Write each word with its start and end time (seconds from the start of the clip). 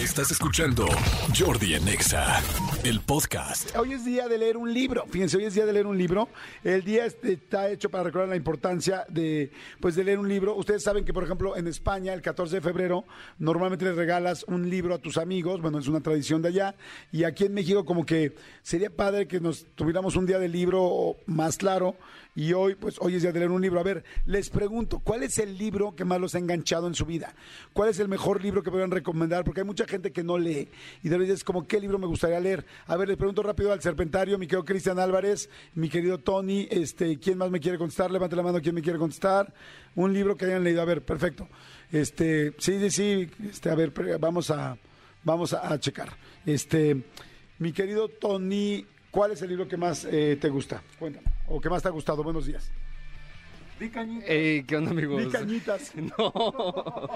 Estás 0.00 0.30
escuchando 0.30 0.86
Jordi 1.38 1.74
en 1.74 1.86
Exa, 1.86 2.42
el 2.84 3.00
podcast. 3.00 3.76
Hoy 3.76 3.92
es 3.92 4.02
día 4.02 4.28
de 4.28 4.38
leer 4.38 4.56
un 4.56 4.72
libro. 4.72 5.04
Fíjense, 5.10 5.36
hoy 5.36 5.44
es 5.44 5.52
día 5.52 5.66
de 5.66 5.74
leer 5.74 5.86
un 5.86 5.98
libro. 5.98 6.30
El 6.64 6.82
día 6.84 7.04
este 7.04 7.34
está 7.34 7.68
hecho 7.68 7.90
para 7.90 8.04
recordar 8.04 8.30
la 8.30 8.36
importancia 8.36 9.04
de, 9.10 9.52
pues, 9.78 9.96
de 9.96 10.04
leer 10.04 10.18
un 10.18 10.26
libro. 10.26 10.56
Ustedes 10.56 10.82
saben 10.82 11.04
que, 11.04 11.12
por 11.12 11.24
ejemplo, 11.24 11.54
en 11.54 11.66
España, 11.66 12.14
el 12.14 12.22
14 12.22 12.56
de 12.56 12.60
febrero, 12.62 13.04
normalmente 13.38 13.84
les 13.84 13.94
regalas 13.94 14.42
un 14.44 14.70
libro 14.70 14.94
a 14.94 14.98
tus 14.98 15.18
amigos. 15.18 15.60
Bueno, 15.60 15.78
es 15.78 15.86
una 15.86 16.00
tradición 16.00 16.40
de 16.40 16.48
allá. 16.48 16.74
Y 17.12 17.24
aquí 17.24 17.44
en 17.44 17.52
México, 17.52 17.84
como 17.84 18.06
que 18.06 18.34
sería 18.62 18.88
padre 18.88 19.28
que 19.28 19.38
nos 19.38 19.66
tuviéramos 19.74 20.16
un 20.16 20.24
día 20.24 20.38
de 20.38 20.48
libro 20.48 21.16
más 21.26 21.58
claro. 21.58 21.94
Y 22.34 22.54
hoy, 22.54 22.74
pues, 22.74 22.96
hoy 23.00 23.16
es 23.16 23.22
día 23.22 23.32
de 23.32 23.40
leer 23.40 23.50
un 23.50 23.60
libro. 23.60 23.78
A 23.78 23.82
ver, 23.82 24.02
les 24.24 24.48
pregunto, 24.48 25.00
¿cuál 25.00 25.24
es 25.24 25.36
el 25.36 25.58
libro 25.58 25.94
que 25.94 26.06
más 26.06 26.18
los 26.18 26.34
ha 26.34 26.38
enganchado 26.38 26.86
en 26.86 26.94
su 26.94 27.04
vida? 27.04 27.34
¿Cuál 27.74 27.90
es 27.90 27.98
el 27.98 28.08
mejor 28.08 28.42
libro 28.42 28.62
que 28.62 28.70
podrían 28.70 28.90
recomendar? 28.90 29.44
Porque 29.44 29.60
hay 29.60 29.66
mucha 29.66 29.84
gente 29.90 30.12
que 30.12 30.22
no 30.22 30.38
lee 30.38 30.68
y 31.02 31.08
de 31.08 31.18
verdad 31.18 31.34
es 31.34 31.44
como, 31.44 31.66
¿qué 31.66 31.80
libro 31.80 31.98
me 31.98 32.06
gustaría 32.06 32.40
leer? 32.40 32.64
A 32.86 32.96
ver, 32.96 33.08
les 33.08 33.16
pregunto 33.16 33.42
rápido 33.42 33.72
al 33.72 33.82
Serpentario, 33.82 34.38
mi 34.38 34.46
querido 34.46 34.64
Cristian 34.64 34.98
Álvarez, 34.98 35.50
mi 35.74 35.88
querido 35.88 36.18
Tony, 36.18 36.66
este, 36.70 37.18
¿quién 37.18 37.36
más 37.36 37.50
me 37.50 37.60
quiere 37.60 37.76
contestar? 37.76 38.10
Levante 38.10 38.36
la 38.36 38.42
mano, 38.42 38.60
¿quién 38.62 38.74
me 38.74 38.82
quiere 38.82 38.98
contestar? 38.98 39.52
Un 39.94 40.14
libro 40.14 40.36
que 40.36 40.46
hayan 40.46 40.64
leído. 40.64 40.80
A 40.80 40.84
ver, 40.84 41.02
perfecto. 41.02 41.48
Este, 41.92 42.54
sí, 42.58 42.78
sí, 42.78 42.90
sí, 42.90 43.30
este, 43.50 43.68
a 43.68 43.74
ver, 43.74 43.92
vamos 44.18 44.50
a, 44.50 44.78
vamos 45.24 45.52
a, 45.52 45.72
a 45.72 45.78
checar. 45.78 46.08
Este, 46.46 47.02
mi 47.58 47.72
querido 47.72 48.08
Tony, 48.08 48.86
¿cuál 49.10 49.32
es 49.32 49.42
el 49.42 49.50
libro 49.50 49.68
que 49.68 49.76
más 49.76 50.06
eh, 50.10 50.38
te 50.40 50.48
gusta? 50.48 50.82
Cuéntame. 50.98 51.26
¿O 51.48 51.60
que 51.60 51.68
más 51.68 51.82
te 51.82 51.88
ha 51.88 51.90
gustado? 51.90 52.22
Buenos 52.22 52.46
días. 52.46 52.70
Di 53.80 53.88
cañitas. 53.88 54.28
Ey, 54.30 54.62
¿qué 54.64 54.76
onda, 54.76 54.90
amigos? 54.90 55.24
Di 55.24 55.30
cañitas. 55.30 55.92
No. 56.18 57.08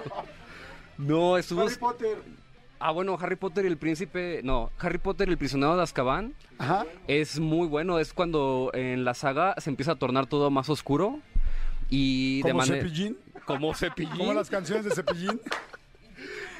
No, 0.96 1.36
estuvo... 1.36 1.62
Harry 1.62 1.76
Potter. 1.76 2.18
Ah, 2.80 2.90
bueno, 2.90 3.16
Harry 3.20 3.36
Potter 3.36 3.64
y 3.64 3.68
el 3.68 3.76
príncipe... 3.78 4.40
No, 4.44 4.70
Harry 4.78 4.98
Potter 4.98 5.28
y 5.28 5.32
el 5.32 5.38
prisionero 5.38 5.76
de 5.76 5.82
Azkaban 5.82 6.34
Ajá. 6.58 6.84
es 7.08 7.38
muy 7.40 7.66
bueno. 7.66 7.98
Es 7.98 8.12
cuando 8.12 8.70
en 8.74 9.04
la 9.04 9.14
saga 9.14 9.54
se 9.58 9.70
empieza 9.70 9.92
a 9.92 9.96
tornar 9.96 10.26
todo 10.26 10.50
más 10.50 10.68
oscuro 10.68 11.20
y 11.88 12.42
de 12.42 12.50
Como 12.50 12.58
manera... 12.58 12.82
Cepillín. 12.82 13.18
Como 13.46 13.74
Cepillín. 13.74 14.16
Como 14.18 14.34
las 14.34 14.50
canciones 14.50 14.84
de 14.84 14.90
Cepillín. 14.90 15.40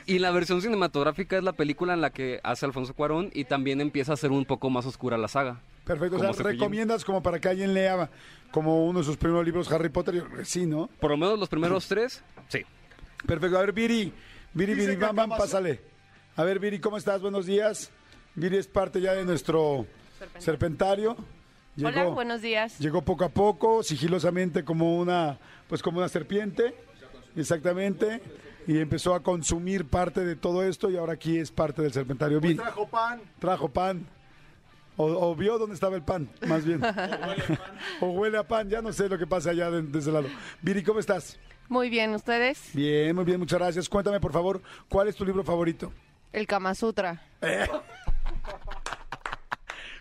Y 0.07 0.19
la 0.19 0.31
versión 0.33 0.61
cinematográfica 0.61 1.39
es 1.39 1.43
la 1.45 1.55
película 1.55 1.95
en 1.95 2.03
la 2.03 2.11
que 2.11 2.39
hace 2.43 2.67
Alfonso 2.67 2.93
Cuarón 2.93 3.31
y 3.33 3.45
también 3.45 3.81
empieza 3.81 4.13
a 4.13 4.17
ser 4.19 4.33
un 4.33 4.45
poco 4.45 4.69
más 4.69 4.85
oscura 4.85 5.17
la 5.17 5.29
saga. 5.29 5.63
Perfecto. 5.87 6.17
O 6.17 6.19
sea, 6.19 6.35
Cepillín. 6.35 6.61
recomiendas 6.61 7.07
como 7.07 7.23
para 7.23 7.41
que 7.41 7.49
alguien 7.49 7.73
lea 7.73 8.11
como 8.51 8.85
uno 8.85 8.99
de 8.99 9.05
sus 9.07 9.17
primeros 9.17 9.47
libros 9.47 9.73
Harry 9.73 9.89
Potter. 9.89 10.23
Sí, 10.45 10.67
¿no? 10.67 10.91
Por 11.01 11.11
lo 11.11 11.17
menos 11.17 11.39
los 11.39 11.49
primeros 11.49 11.89
tres, 11.89 12.23
sí. 12.49 12.61
Perfecto. 13.27 13.57
A 13.57 13.63
ver, 13.63 13.73
Viri. 13.73 14.13
Viri, 14.53 14.75
Dice 14.75 14.89
Viri, 14.89 15.01
bam, 15.01 15.17
bam, 15.17 15.31
pásale. 15.31 15.81
A 16.37 16.43
ver, 16.43 16.59
Viri, 16.59 16.81
¿cómo 16.81 16.97
estás? 16.97 17.23
Buenos 17.23 17.47
días. 17.47 17.93
Viri 18.35 18.57
es 18.57 18.67
parte 18.67 19.01
ya 19.01 19.15
de 19.15 19.25
nuestro 19.25 19.87
serpentario. 20.39 21.17
Hola, 21.81 22.07
buenos 22.07 22.43
días. 22.43 22.77
Llegó 22.81 23.03
poco 23.03 23.25
a 23.25 23.29
poco, 23.29 23.85
sigilosamente 23.85 24.65
como 24.65 24.99
una, 24.99 25.39
pues 25.69 25.81
como 25.81 25.99
una 25.99 26.09
serpiente, 26.09 26.75
exactamente, 27.37 28.21
y 28.67 28.79
empezó 28.79 29.15
a 29.15 29.23
consumir 29.23 29.85
parte 29.87 30.25
de 30.25 30.35
todo 30.35 30.65
esto 30.65 30.91
y 30.91 30.97
ahora 30.97 31.13
aquí 31.13 31.39
es 31.39 31.53
parte 31.53 31.83
del 31.83 31.93
serpentario. 31.93 32.41
Viri, 32.41 32.57
trajo 32.57 32.89
pan. 32.89 33.21
trajo 33.39 33.69
pan. 33.69 34.05
O, 34.97 35.07
o 35.07 35.37
vio 35.37 35.57
dónde 35.59 35.75
estaba 35.75 35.95
el 35.95 36.03
pan, 36.03 36.29
más 36.49 36.65
bien. 36.65 36.81
o 38.01 38.07
huele 38.11 38.39
a 38.39 38.47
pan, 38.47 38.69
ya 38.69 38.83
no 38.83 38.93
sé 38.93 39.09
lo 39.09 39.19
que 39.19 39.27
pasa 39.27 39.51
allá 39.51 39.71
de, 39.71 39.83
de 39.83 39.99
ese 40.01 40.11
lado. 40.11 40.27
Viri, 40.63 40.83
¿cómo 40.83 40.99
estás? 40.99 41.39
Muy 41.69 41.91
bien, 41.91 42.13
¿ustedes? 42.13 42.71
Bien, 42.73 43.15
muy 43.15 43.25
bien, 43.25 43.39
muchas 43.39 43.59
gracias. 43.61 43.89
Cuéntame, 43.89 44.19
por 44.19 44.33
favor, 44.33 44.61
¿cuál 44.89 45.07
es 45.07 45.15
tu 45.15 45.25
libro 45.25 45.45
favorito? 45.45 45.93
El 46.35 46.49
Kama 46.49 46.75
Sutra. 46.75 47.23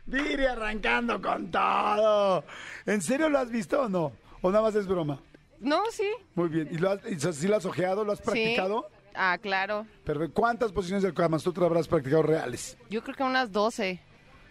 Viri 0.07 0.45
arrancando 0.45 1.21
con 1.21 1.51
todo. 1.51 2.43
¿En 2.87 3.03
serio 3.03 3.29
lo 3.29 3.37
has 3.37 3.51
visto 3.51 3.83
o 3.83 3.87
no? 3.87 4.13
¿O 4.41 4.49
nada 4.49 4.63
más 4.63 4.73
es 4.73 4.87
broma? 4.87 5.19
No, 5.59 5.83
sí. 5.91 6.09
Muy 6.33 6.49
bien. 6.49 6.69
¿Y, 6.71 6.79
lo 6.79 6.89
has, 6.89 7.01
y 7.05 7.19
si 7.19 7.47
lo 7.47 7.55
has 7.55 7.65
ojeado? 7.65 8.03
¿Lo 8.03 8.13
has 8.13 8.19
practicado? 8.19 8.87
Sí. 8.89 8.95
Ah, 9.13 9.37
claro. 9.39 9.85
Perfecto. 10.03 10.33
¿Cuántas 10.33 10.71
posiciones 10.71 11.03
del 11.03 11.13
Kama 11.13 11.37
Sutra 11.37 11.67
habrás 11.67 11.87
practicado 11.87 12.23
reales? 12.23 12.79
Yo 12.89 13.03
creo 13.03 13.15
que 13.15 13.23
unas 13.23 13.51
12. 13.51 14.01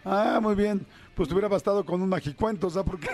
Ah, 0.05 0.39
muy 0.41 0.55
bien. 0.55 0.87
Pues 1.15 1.29
te 1.29 1.33
hubiera 1.35 1.47
bastado 1.47 1.85
con 1.85 2.01
un 2.01 2.09
magicuento, 2.09 2.69
¿sabes 2.69 2.89
por 2.89 2.99
qué? 2.99 3.09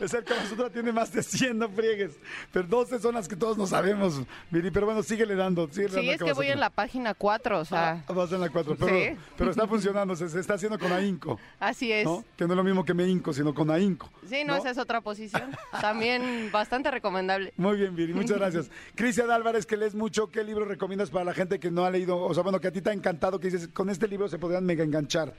es 0.00 0.14
el 0.14 0.24
Kama 0.24 0.70
tiene 0.72 0.92
más 0.92 1.12
de 1.12 1.22
100, 1.22 1.58
no 1.58 1.68
friegues. 1.68 2.18
Pero 2.52 2.66
12 2.66 2.98
son 3.00 3.14
las 3.14 3.28
que 3.28 3.36
todos 3.36 3.58
no 3.58 3.66
sabemos, 3.66 4.22
Viri. 4.50 4.70
Pero 4.70 4.86
bueno, 4.86 5.02
síguele 5.02 5.34
dando. 5.34 5.68
síguele 5.68 5.88
Sí, 5.88 5.94
dando 5.96 6.12
es 6.12 6.22
que 6.22 6.32
voy 6.32 6.48
en 6.48 6.60
la 6.60 6.70
página 6.70 7.12
4, 7.14 7.58
o 7.60 7.64
sea, 7.64 8.04
Ah, 8.06 8.12
vas 8.12 8.32
en 8.32 8.40
la 8.40 8.48
4. 8.48 8.76
Pero, 8.78 8.88
Sí. 8.88 9.16
pero 9.36 9.50
está 9.50 9.66
funcionando, 9.66 10.16
se, 10.16 10.28
se 10.28 10.40
está 10.40 10.54
haciendo 10.54 10.78
con 10.78 10.90
ahínco. 10.92 11.38
así 11.60 11.92
es. 11.92 12.04
¿no? 12.06 12.24
Que 12.36 12.46
no 12.46 12.54
es 12.54 12.56
lo 12.56 12.64
mismo 12.64 12.84
que 12.84 12.94
me 12.94 13.06
hinco, 13.06 13.32
sino 13.32 13.54
con 13.54 13.70
ahínco. 13.70 14.10
Sí, 14.26 14.42
no, 14.44 14.56
esa 14.56 14.70
es 14.70 14.78
otra 14.78 15.00
posición. 15.02 15.50
También 15.80 16.50
bastante 16.50 16.90
recomendable. 16.90 17.52
Muy 17.56 17.76
bien, 17.76 17.94
Viri, 17.94 18.14
muchas 18.14 18.38
gracias. 18.38 18.70
Cristian 18.94 19.30
Álvarez, 19.30 19.66
que 19.66 19.76
lees 19.76 19.94
mucho, 19.94 20.30
¿qué 20.30 20.42
libro 20.44 20.64
recomiendas 20.64 21.10
para 21.10 21.24
la 21.26 21.34
gente 21.34 21.58
que 21.60 21.70
no 21.70 21.84
ha 21.84 21.90
leído? 21.90 22.16
O 22.18 22.32
sea, 22.32 22.42
bueno, 22.42 22.60
que 22.60 22.68
a 22.68 22.72
ti 22.72 22.80
te 22.80 22.90
ha 22.90 22.92
encantado, 22.94 23.38
que 23.38 23.50
dices, 23.50 23.68
con 23.68 23.90
este 23.90 24.08
libro 24.08 24.28
se 24.28 24.38
podrían 24.38 24.64
mega 24.64 24.84
enganchar. 24.84 25.34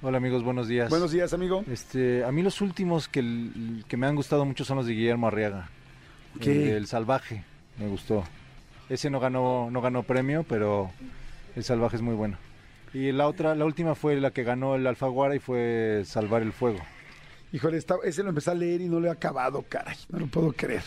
Hola 0.00 0.18
amigos, 0.18 0.44
buenos 0.44 0.68
días. 0.68 0.90
Buenos 0.90 1.10
días, 1.10 1.32
amigo. 1.32 1.64
Este, 1.70 2.24
a 2.24 2.30
mí 2.30 2.42
los 2.42 2.60
últimos 2.60 3.08
que, 3.08 3.50
que 3.88 3.96
me 3.96 4.06
han 4.06 4.14
gustado 4.14 4.44
mucho 4.44 4.64
son 4.64 4.76
los 4.76 4.86
de 4.86 4.92
Guillermo 4.92 5.26
Arriaga. 5.26 5.68
¿Qué? 6.40 6.70
El, 6.70 6.76
El 6.76 6.86
Salvaje, 6.86 7.44
me 7.78 7.88
gustó. 7.88 8.24
Ese 8.88 9.10
no 9.10 9.18
ganó, 9.18 9.70
no 9.70 9.80
ganó 9.80 10.04
premio, 10.04 10.44
pero 10.48 10.92
El 11.56 11.64
Salvaje 11.64 11.96
es 11.96 12.02
muy 12.02 12.14
bueno. 12.14 12.38
Y 12.94 13.10
la 13.12 13.26
otra, 13.26 13.54
la 13.54 13.64
última 13.64 13.94
fue 13.96 14.16
la 14.20 14.30
que 14.30 14.44
ganó 14.44 14.76
el 14.76 14.86
Alfaguara 14.86 15.34
y 15.34 15.40
fue 15.40 16.02
Salvar 16.06 16.42
el 16.42 16.52
Fuego. 16.52 16.78
Híjole, 17.52 17.76
está- 17.76 17.96
ese 18.04 18.22
lo 18.22 18.28
empecé 18.28 18.50
a 18.50 18.54
leer 18.54 18.80
y 18.80 18.88
no 18.88 19.00
lo 19.00 19.08
he 19.08 19.10
acabado, 19.10 19.64
caray. 19.68 19.96
No 20.10 20.20
lo 20.20 20.26
puedo 20.28 20.52
creer. 20.52 20.82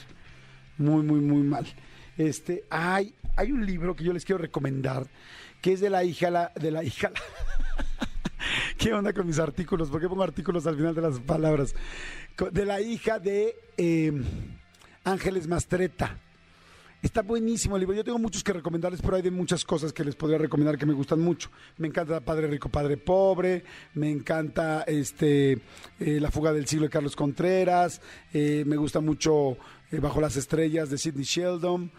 Muy, 0.77 1.03
muy, 1.03 1.19
muy 1.19 1.43
mal. 1.43 1.67
Este, 2.17 2.63
hay, 2.69 3.13
hay 3.35 3.51
un 3.51 3.65
libro 3.65 3.95
que 3.95 4.03
yo 4.05 4.13
les 4.13 4.23
quiero 4.25 4.41
recomendar, 4.41 5.05
que 5.61 5.73
es 5.73 5.81
de 5.81 5.89
la 5.89 6.03
hija 6.05 6.31
la- 6.31 6.51
de 6.55 6.71
la 6.71 6.83
hija. 6.83 7.11
¿Qué 8.77 8.93
onda 8.93 9.13
con 9.13 9.27
mis 9.27 9.39
artículos? 9.39 9.89
¿Por 9.89 10.01
qué 10.01 10.07
pongo 10.07 10.23
artículos 10.23 10.65
al 10.67 10.75
final 10.75 10.95
de 10.95 11.01
las 11.01 11.19
palabras? 11.19 11.75
De 12.51 12.65
la 12.65 12.81
hija 12.81 13.19
de 13.19 13.55
eh, 13.77 14.11
Ángeles 15.03 15.47
Mastreta. 15.47 16.17
Está 17.01 17.23
buenísimo 17.23 17.75
el 17.75 17.79
libro. 17.79 17.95
Yo 17.95 18.03
tengo 18.03 18.19
muchos 18.19 18.43
que 18.43 18.53
recomendarles, 18.53 19.01
pero 19.01 19.15
hay 19.15 19.23
de 19.23 19.31
muchas 19.31 19.65
cosas 19.65 19.91
que 19.91 20.03
les 20.03 20.15
podría 20.15 20.37
recomendar 20.37 20.77
que 20.77 20.85
me 20.85 20.93
gustan 20.93 21.19
mucho. 21.19 21.49
Me 21.77 21.87
encanta 21.87 22.19
Padre 22.19 22.45
Rico, 22.45 22.69
Padre 22.69 22.97
Pobre. 22.97 23.63
Me 23.95 24.11
encanta 24.11 24.83
este 24.83 25.53
eh, 25.99 26.19
La 26.19 26.29
Fuga 26.29 26.53
del 26.53 26.67
Siglo 26.67 26.85
de 26.85 26.91
Carlos 26.91 27.15
Contreras. 27.15 28.01
eh, 28.33 28.63
me 28.67 28.75
gusta 28.75 29.01
mucho 29.01 29.57
eh, 29.91 29.99
Bajo 29.99 30.21
las 30.21 30.35
Estrellas 30.35 30.91
de 30.91 30.99
Sidney 30.99 31.23
Sheldon. 31.23 31.91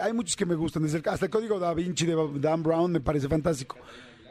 Hay 0.00 0.12
muchos 0.12 0.36
que 0.36 0.46
me 0.46 0.54
gustan. 0.54 0.84
Hasta 0.84 1.26
el 1.26 1.30
Código 1.30 1.58
Da 1.58 1.74
Vinci 1.74 2.06
de 2.06 2.16
Dan 2.36 2.62
Brown 2.62 2.92
me 2.92 3.00
parece 3.00 3.28
fantástico. 3.28 3.76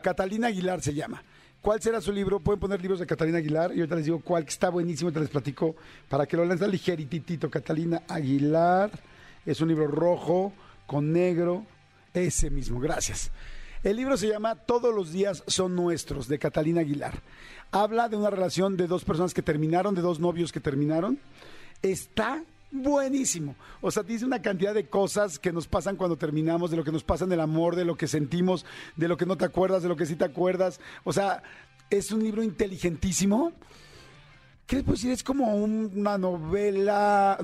Catalina 0.02 0.48
Aguilar 0.48 0.82
se 0.82 0.94
llama. 0.94 1.22
¿Cuál 1.64 1.82
será 1.82 2.02
su 2.02 2.12
libro? 2.12 2.42
Pueden 2.42 2.60
poner 2.60 2.82
libros 2.82 3.00
de 3.00 3.06
Catalina 3.06 3.38
Aguilar 3.38 3.72
y 3.74 3.80
ahorita 3.80 3.96
les 3.96 4.04
digo 4.04 4.20
cuál, 4.20 4.44
que 4.44 4.50
está 4.50 4.68
buenísimo, 4.68 5.14
te 5.14 5.22
les 5.22 5.30
platico 5.30 5.78
para 6.10 6.26
que 6.26 6.36
lo 6.36 6.44
lean. 6.44 6.58
Está 6.58 6.68
ligerititito. 6.68 7.50
Catalina 7.50 8.04
Aguilar. 8.06 8.92
Es 9.46 9.62
un 9.62 9.70
libro 9.70 9.88
rojo 9.88 10.52
con 10.86 11.14
negro. 11.14 11.66
Ese 12.14 12.50
mismo, 12.50 12.82
gracias. 12.82 13.32
El 13.82 13.96
libro 13.96 14.18
se 14.18 14.28
llama 14.28 14.56
Todos 14.56 14.94
los 14.94 15.14
días 15.14 15.42
son 15.48 15.74
nuestros, 15.74 16.28
de 16.28 16.38
Catalina 16.38 16.82
Aguilar. 16.82 17.22
Habla 17.72 18.10
de 18.10 18.18
una 18.18 18.30
relación 18.30 18.76
de 18.76 18.88
dos 18.88 19.06
personas 19.06 19.34
que 19.34 19.42
terminaron, 19.42 19.96
de 19.96 20.02
dos 20.02 20.20
novios 20.20 20.52
que 20.52 20.60
terminaron. 20.60 21.18
Está 21.82 22.44
buenísimo. 22.74 23.56
O 23.82 23.92
sea, 23.92 24.04
dice 24.04 24.26
una 24.26 24.42
cantidad 24.42 24.74
de 24.74 24.90
cosas 24.90 25.40
que 25.40 25.54
nos 25.54 25.68
pasan 25.68 25.96
cuando 25.96 26.18
terminamos, 26.18 26.72
de 26.72 26.78
lo 26.78 26.84
que 26.84 26.92
nos 26.92 27.04
pasa 27.04 27.24
en 27.26 27.32
el 27.32 27.40
amor, 27.40 27.76
de 27.76 27.86
lo 27.86 27.96
que 27.96 28.08
sentimos, 28.08 28.66
de 28.96 29.08
lo 29.08 29.16
que 29.16 29.26
no 29.26 29.38
te 29.38 29.46
acuerdas, 29.46 29.84
de 29.84 29.90
lo 29.90 29.96
que 29.96 30.06
sí 30.06 30.16
te 30.16 30.26
acuerdas. 30.26 30.80
O 31.04 31.14
sea, 31.14 31.44
es 31.90 32.12
un 32.12 32.24
libro 32.24 32.44
inteligentísimo. 32.44 33.54
¿Qué 34.66 34.78
les 34.78 34.86
puedo 34.86 34.96
decir? 34.96 35.12
Es 35.12 35.24
como 35.24 35.56
un- 35.56 35.92
una 35.96 36.18
novela, 36.18 37.38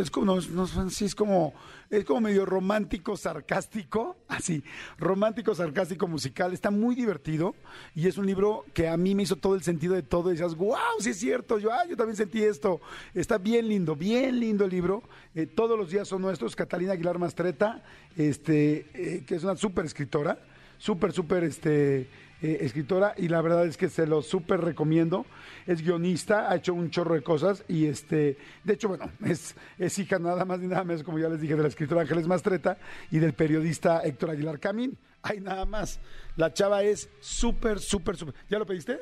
es 0.00 0.10
como, 0.10 0.36
es 0.36 2.04
como 2.04 2.20
medio 2.20 2.44
romántico, 2.44 3.16
sarcástico, 3.16 4.16
así, 4.28 4.64
romántico, 4.98 5.54
sarcástico, 5.54 6.08
musical, 6.08 6.52
está 6.52 6.72
muy 6.72 6.96
divertido 6.96 7.54
y 7.94 8.08
es 8.08 8.18
un 8.18 8.26
libro 8.26 8.64
que 8.74 8.88
a 8.88 8.96
mí 8.96 9.14
me 9.14 9.22
hizo 9.22 9.36
todo 9.36 9.54
el 9.54 9.62
sentido 9.62 9.94
de 9.94 10.02
todo. 10.02 10.30
Y 10.30 10.32
decías, 10.32 10.56
wow, 10.56 10.76
sí 10.98 11.10
es 11.10 11.18
cierto, 11.18 11.58
yo, 11.60 11.72
ah, 11.72 11.84
yo 11.88 11.96
también 11.96 12.16
sentí 12.16 12.42
esto, 12.42 12.80
está 13.14 13.38
bien 13.38 13.68
lindo, 13.68 13.94
bien 13.94 14.40
lindo 14.40 14.64
el 14.64 14.70
libro, 14.70 15.02
Eh, 15.36 15.46
todos 15.46 15.78
los 15.78 15.90
días 15.90 16.08
son 16.08 16.22
nuestros, 16.22 16.56
Catalina 16.56 16.94
Aguilar 16.94 17.18
Mastreta, 17.18 17.84
este, 18.16 18.86
eh, 18.94 19.24
que 19.26 19.34
es 19.36 19.44
una 19.44 19.54
súper 19.56 19.84
escritora, 19.84 20.38
súper, 20.78 21.12
súper 21.12 21.44
este, 21.44 22.08
eh, 22.42 22.58
escritora 22.60 23.14
y 23.16 23.28
la 23.28 23.40
verdad 23.40 23.66
es 23.66 23.78
que 23.78 23.88
se 23.88 24.06
lo 24.06 24.20
súper 24.20 24.60
recomiendo. 24.60 25.24
Es 25.66 25.82
guionista, 25.82 26.50
ha 26.50 26.56
hecho 26.56 26.74
un 26.74 26.90
chorro 26.90 27.14
de 27.14 27.22
cosas 27.22 27.64
y 27.66 27.86
este, 27.86 28.36
de 28.62 28.74
hecho, 28.74 28.88
bueno, 28.88 29.10
es, 29.24 29.54
es 29.78 29.98
hija 29.98 30.18
nada 30.18 30.44
más 30.44 30.60
ni 30.60 30.66
nada 30.66 30.84
menos, 30.84 31.02
como 31.02 31.18
ya 31.18 31.28
les 31.28 31.40
dije, 31.40 31.56
de 31.56 31.62
la 31.62 31.68
escritora 31.68 32.02
Ángeles 32.02 32.26
Mastreta 32.26 32.78
y 33.10 33.18
del 33.18 33.32
periodista 33.32 34.00
Héctor 34.00 34.30
Aguilar 34.30 34.60
Camín. 34.60 34.98
Hay 35.22 35.40
nada 35.40 35.64
más. 35.64 35.98
La 36.36 36.52
chava 36.52 36.82
es 36.82 37.08
súper, 37.20 37.80
súper, 37.80 38.16
súper. 38.16 38.34
¿Ya 38.48 38.58
lo 38.58 38.66
pediste? 38.66 39.00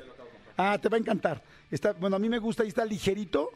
Ah, 0.56 0.78
te 0.80 0.88
va 0.88 0.96
a 0.96 1.00
encantar. 1.00 1.42
Está, 1.70 1.92
bueno, 1.92 2.16
a 2.16 2.18
mí 2.18 2.28
me 2.28 2.38
gusta 2.38 2.64
y 2.64 2.68
está 2.68 2.84
ligerito, 2.84 3.50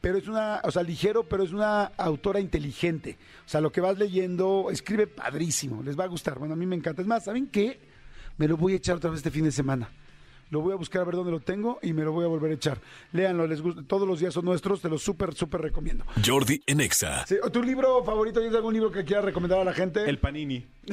pero 0.00 0.18
es 0.18 0.28
una, 0.28 0.60
o 0.64 0.70
sea, 0.70 0.82
ligero, 0.82 1.28
pero 1.28 1.42
es 1.42 1.52
una 1.52 1.84
autora 1.96 2.40
inteligente. 2.40 3.18
O 3.44 3.48
sea, 3.48 3.60
lo 3.60 3.70
que 3.70 3.80
vas 3.80 3.98
leyendo, 3.98 4.68
escribe 4.70 5.06
padrísimo, 5.06 5.82
les 5.82 5.98
va 5.98 6.04
a 6.04 6.08
gustar. 6.08 6.38
Bueno, 6.38 6.54
a 6.54 6.56
mí 6.56 6.66
me 6.66 6.76
encanta. 6.76 7.02
Es 7.02 7.08
más, 7.08 7.24
¿saben 7.24 7.48
qué? 7.48 7.80
Me 8.38 8.48
lo 8.48 8.56
voy 8.56 8.72
a 8.72 8.76
echar 8.76 8.96
otra 8.96 9.10
vez 9.10 9.18
este 9.18 9.30
fin 9.30 9.44
de 9.44 9.52
semana. 9.52 9.90
Lo 10.50 10.60
voy 10.60 10.72
a 10.72 10.76
buscar 10.76 11.02
a 11.02 11.04
ver 11.04 11.14
dónde 11.14 11.30
lo 11.30 11.40
tengo 11.40 11.78
y 11.80 11.92
me 11.92 12.02
lo 12.02 12.12
voy 12.12 12.24
a 12.24 12.28
volver 12.28 12.50
a 12.50 12.54
echar. 12.54 12.78
Léanlo, 13.12 13.46
les 13.46 13.62
gusta. 13.62 13.82
Todos 13.86 14.06
los 14.06 14.18
días 14.20 14.34
son 14.34 14.44
nuestros, 14.44 14.80
te 14.82 14.88
los 14.88 15.00
súper, 15.02 15.32
súper 15.34 15.60
recomiendo. 15.60 16.04
Jordi 16.26 16.60
en 16.66 16.80
Exa. 16.80 17.24
Sí, 17.26 17.36
¿Tu 17.52 17.62
libro 17.62 18.02
favorito? 18.04 18.40
¿Tienes 18.40 18.56
algún 18.56 18.74
libro 18.74 18.90
que 18.90 19.04
quieras 19.04 19.24
recomendar 19.24 19.60
a 19.60 19.64
la 19.64 19.72
gente? 19.72 20.08
El 20.08 20.18
Panini. 20.18 20.66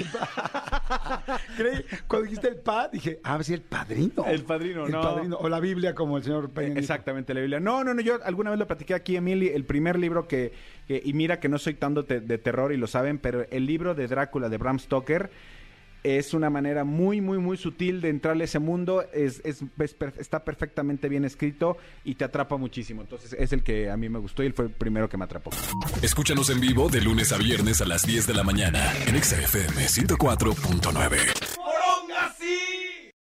Creí- 1.58 1.84
Cuando 2.08 2.26
dijiste 2.26 2.48
el 2.50 2.58
pa, 2.58 2.88
dije, 2.88 3.20
ah, 3.24 3.42
sí, 3.44 3.54
el 3.54 3.62
padrino. 3.62 4.26
El 4.26 4.44
Padrino, 4.44 4.86
El 4.86 4.92
no. 4.92 5.02
padrino. 5.02 5.38
O 5.38 5.50
la 5.50 5.60
Biblia, 5.60 5.96
como 5.96 6.18
el 6.18 6.24
señor 6.24 6.50
Peña. 6.52 6.80
Exactamente, 6.80 7.34
la 7.34 7.40
Biblia. 7.42 7.60
No, 7.60 7.84
no, 7.84 7.94
no, 7.94 8.02
yo 8.02 8.20
alguna 8.24 8.52
vez 8.52 8.60
lo 8.60 8.68
platiqué 8.68 8.94
aquí, 8.94 9.16
Emily, 9.16 9.48
el 9.50 9.66
primer 9.66 9.98
libro 10.00 10.28
que, 10.28 10.54
que- 10.88 11.02
y 11.04 11.14
mira 11.14 11.40
que 11.40 11.50
no 11.50 11.58
soy 11.58 11.74
tanto 11.74 12.04
de 12.04 12.38
terror 12.38 12.72
y 12.74 12.78
lo 12.78 12.88
saben, 12.88 13.18
pero 13.18 13.46
el 13.50 13.66
libro 13.66 13.96
de 13.96 14.08
Drácula 14.08 14.50
de 14.50 14.58
Bram 14.58 14.80
Stoker 14.80 15.30
es 16.08 16.34
una 16.34 16.50
manera 16.50 16.84
muy, 16.84 17.22
muy, 17.22 17.38
muy 17.38 17.58
sutil 17.58 18.02
de 18.02 18.10
entrarle 18.10 18.44
a 18.44 18.46
ese 18.46 18.60
mundo, 18.60 19.06
es, 19.14 19.42
está 20.18 20.44
perfectamente 20.44 21.10
bien 21.10 21.26
escrito 21.26 21.78
y 22.04 22.16
te 22.16 22.24
atrapa 22.24 22.58
muchísimo. 22.58 23.02
Entonces 23.02 23.36
es 23.38 23.52
el 23.54 23.64
que 23.64 23.90
a 23.90 23.98
mí 23.98 24.10
me 24.10 24.20
gustó 24.20 24.44
y 24.44 24.52
fue 24.52 24.66
el 24.66 24.72
primero 24.72 25.10
que 25.10 25.18
me 25.18 25.26
atrapó. 25.26 25.52
Escúchanos 26.02 26.50
en 26.50 26.60
vivo 26.60 26.90
de 26.90 27.02
lunes 27.02 27.32
a 27.32 27.38
viernes 27.38 27.82
a 27.82 27.86
las 27.86 28.04
10 28.06 28.28
de 28.28 28.34
la 28.34 28.44
mañana 28.44 28.94
en 29.08 29.16
Exa 29.16 29.38
FM 29.42 29.86
104.9. 29.86 31.57